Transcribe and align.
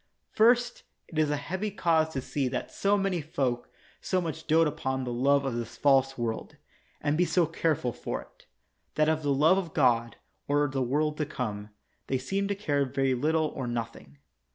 First, 0.31 0.81
it 1.09 1.19
is 1.19 1.29
a 1.29 1.37
heavy 1.37 1.69
cause 1.69 2.09
to 2.13 2.21
see 2.21 2.47
that 2.47 2.71
so 2.71 2.97
many 2.97 3.21
folk 3.21 3.69
so 4.01 4.19
much 4.19 4.47
dote 4.47 4.67
upon 4.67 5.03
the 5.03 5.13
love 5.13 5.45
of 5.45 5.53
this 5.53 5.77
false 5.77 6.17
world, 6.17 6.55
and 7.01 7.15
be 7.15 7.23
so 7.23 7.45
careful 7.45 7.93
for 7.93 8.19
it, 8.23 8.47
that 8.95 9.07
of 9.09 9.21
the 9.21 9.31
love 9.31 9.59
of 9.59 9.75
God, 9.75 10.15
or 10.47 10.67
the 10.67 10.81
world 10.81 11.17
to 11.17 11.27
come, 11.27 11.69
they 12.07 12.17
seem 12.17 12.47
to 12.47 12.55
care 12.55 12.83
very 12.83 13.13
little 13.13 13.49
or 13.49 13.67
nothing. 13.67 14.17